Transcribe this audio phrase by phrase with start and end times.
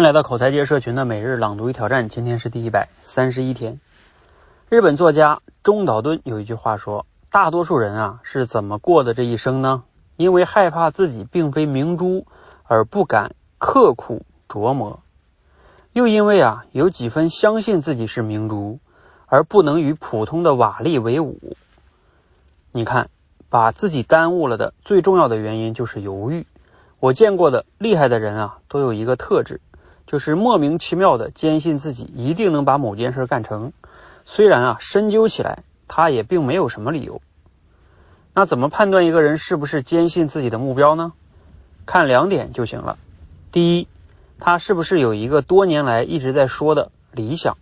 [0.00, 3.80] 迎来到口才界社群的每日朗读与挑战，今天是第一百三十一天。
[4.70, 9.82] 日本作家中岛敦有一句话说：“大多数人啊是怎么过的这一生呢？
[10.16, 12.26] 因为害怕自己并非明珠，
[12.64, 15.00] 而不敢刻苦琢磨；
[15.92, 18.78] 又因为啊有几分相信自己是明珠，
[19.26, 21.58] 而不能与普通的瓦砾为伍。”
[22.72, 23.10] 你看，
[23.50, 26.46] 把自己耽误了的最重要的原因就是犹豫。
[27.00, 29.60] 我见过的厉害的人啊，都有一个特质。
[30.10, 33.72] 就是莫名其妙的坚信自己一定能把某件事干成，
[34.24, 37.22] 虽然啊深究起来他也并没有什么理由。
[38.34, 41.12] 那怎么判断一个人是不是坚信自己的目标呢？
[41.86, 42.98] 看两点就行了。
[43.52, 43.86] 第一，
[44.40, 47.56] 他是不是有一个多年来一直在说的理想？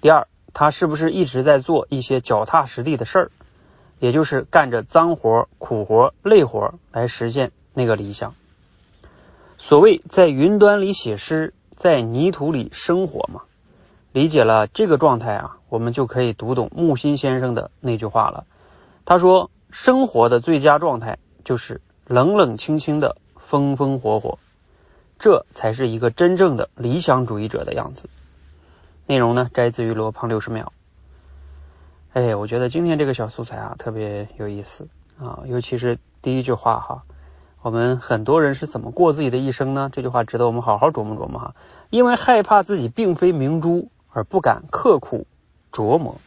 [0.00, 3.30] 第二，他是不是一直在做一些脚踏实地的事儿，
[3.98, 8.34] 也就是干着脏活、苦活、累活来实现那个理想？
[9.58, 11.52] 所谓在云端里写诗。
[11.76, 13.42] 在泥土里生活嘛，
[14.12, 18.46] 理解了这个状态啊，我们就可以读懂木心先生的那句话了。
[19.04, 24.38] 他说：“生活的最佳状态就是冷冷清清的，风风火火，
[25.18, 28.08] 这才是一个真正的理想主义者的样子。”
[29.06, 30.72] 内容呢，摘自于罗胖六十秒。
[32.14, 34.88] 哎，我觉得今天这个小素材啊，特别有意思
[35.20, 37.02] 啊，尤其是第一句话哈。
[37.64, 39.88] 我们很多人是怎么过自己的一生呢？
[39.90, 41.54] 这句话值得我们好好琢磨琢磨哈。
[41.88, 45.26] 因为害怕自己并非明珠而不敢刻苦
[45.72, 46.20] 琢磨，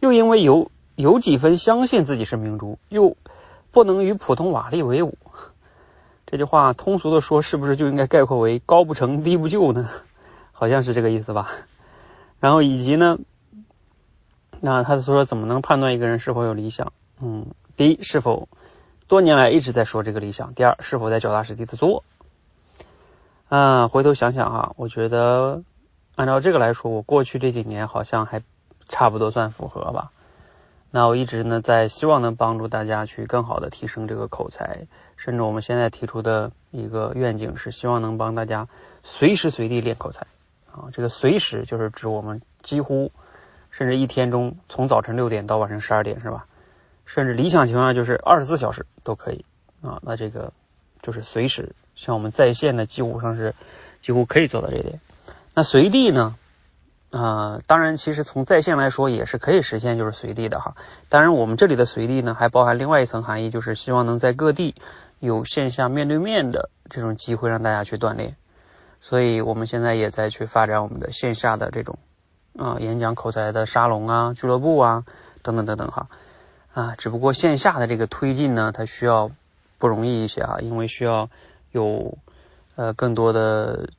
[0.00, 3.16] 又因为有有几分相信自己是明珠，又
[3.70, 5.16] 不能与普通瓦砾为伍。
[6.26, 9.88] 这句话通俗的说，是不是就应该概括为高不成低不就呢？
[10.50, 11.52] 好像是这个意思吧。
[12.40, 13.16] 然后以及呢，
[14.58, 16.92] 那他说怎么能判断一个人是否有理想？
[17.22, 17.46] 嗯，
[17.76, 18.48] 第一是否。
[19.10, 20.54] 多年来一直在说这个理想。
[20.54, 22.04] 第二，是否在脚踏实地的做？
[23.48, 25.64] 嗯，回头想想哈，我觉得
[26.14, 28.40] 按照这个来说，我过去这几年好像还
[28.88, 30.12] 差不多算符合吧。
[30.92, 34.86] 那我一直呢在希望能帮助大家去更好的提升这个口才，
[35.16, 38.68] 甚至我们现在提出的一个愿景是希望能帮大家
[39.02, 40.28] 随时随地练口才
[40.70, 40.86] 啊。
[40.92, 43.10] 这个随时就是指我们几乎
[43.72, 46.46] 甚至一天中从早晨六点到晚上十二点是吧？
[47.12, 49.44] 甚至理想情况下就是二十四小时都可以
[49.82, 50.52] 啊，那这个
[51.02, 53.56] 就是随时像我们在线的几乎上是
[54.00, 55.00] 几乎可以做到这点。
[55.52, 56.36] 那随地呢？
[57.10, 60.76] 啊，当然其实从在线来说也是可以实现，就是随地的哈。
[61.08, 64.76] 当然我们这里的随地呢，还包含另外一层含义，就是希望能在各地
[65.18, 68.36] 有线下面对面的这种机会让大家去锻炼。
[69.00, 71.98] 所以我们现在也在去发展我们的线下的这种
[72.56, 75.04] 啊演讲口才的沙龙啊、俱乐部啊
[75.42, 76.06] 等等等等哈。
[76.72, 79.30] 啊，只不过线下的这个推进呢，它需要
[79.78, 81.28] 不容易一些啊，因为需要
[81.72, 82.18] 有
[82.76, 83.90] 呃更多的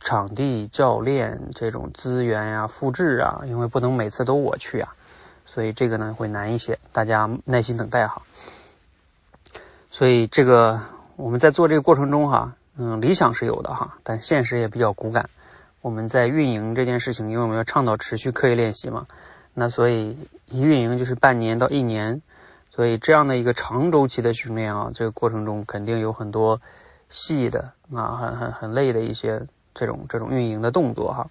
[0.00, 4.94] 场地、教练这种资源呀、复制啊，因为不能每次都我去啊，
[5.44, 8.22] 所以这个呢会难一些，大家耐心等待哈。
[9.90, 10.80] 所以这个
[11.16, 15.28] 我们在做这个过程中哈，嗯，理想是有的哈，但现实也比较骨感。
[15.82, 19.06] 我们在运营这件事情，因为我们要倡导持续刻意练习嘛。
[19.54, 22.22] 那所以一运营就是半年到一年，
[22.70, 26.60] 所以这样的一个长周期的训练啊，这个过程中肯定有很多
[27.08, 31.30] 细的啊，很很很累的一些这种这种运营的动作哈。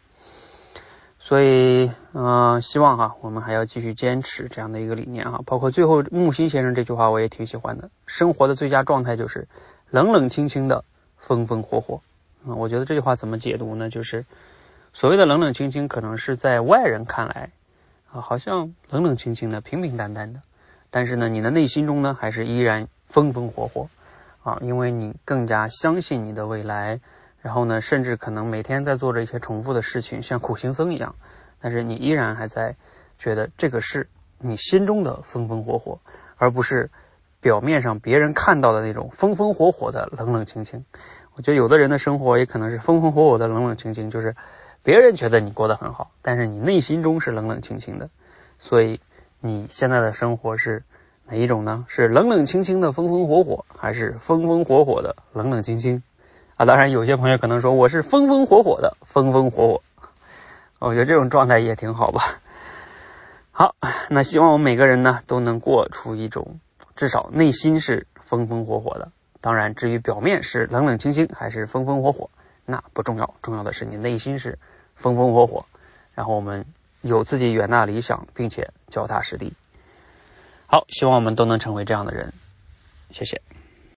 [1.20, 5.42] 所以嗯，希望哈，我们还要继续坚持这样的一个理念哈。
[5.46, 9.48] 包括最后木心先生这句话我也挺喜欢的，生活的最佳状态就是
[9.90, 10.86] 冷冷清清的，
[11.18, 12.02] 风风火火。
[12.46, 13.90] 嗯，我觉得这句话怎么解读呢？
[13.90, 14.26] 就是
[14.94, 17.52] 所谓的冷冷清清，可能是在外人看来。
[18.14, 20.42] 啊，好像冷冷清清的、平平淡淡的，
[20.92, 23.90] 但是呢，你的内心中呢，还是依然风风火火
[24.44, 27.00] 啊，因为你更加相信你的未来，
[27.42, 31.16] 然后呢，甚至可能每天在做着一些重复的事情，像苦行僧一样，
[31.60, 32.76] 但是你依然还在
[33.18, 34.08] 觉得这个是
[34.38, 36.00] 你心中的风风火火，
[36.38, 36.92] 而不是
[37.42, 40.86] 表面上别人看到的那种风风火火的冷冷清清。
[41.34, 44.36] 我觉得有的人的生活也可能是风风火火的冷冷清清，就是。
[44.84, 48.10] 别人觉得你过得很好，但是你内心中是冷冷清清的，
[48.60, 49.00] 所以
[49.40, 50.84] 你现在的生活是
[51.26, 51.86] 哪一种呢？
[51.88, 56.04] 是冷冷清清的风风火火，还是风风火火的冷冷清清？
[56.56, 59.82] 啊，当然有些朋友可能说我是风风火火的风风火火，
[60.80, 62.22] 我觉得这种状态也挺好吧。
[63.52, 63.76] 好，
[64.10, 66.60] 那希望我们每个人呢都能过出一种
[66.96, 69.12] 至少内心是风风火火的。
[69.40, 72.30] 当然，至于表面是冷冷清清还是风风火火，
[72.66, 74.60] 那不重要，重要的是你内心是。
[74.96, 75.66] 风风火火，
[76.14, 76.68] 然后我们
[77.02, 79.54] 有自己远大理想，并且脚踏实地。
[80.68, 82.32] 好，希望我们都能成为这样的人。
[83.10, 83.42] 谢谢。